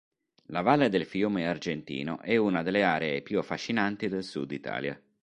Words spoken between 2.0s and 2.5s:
è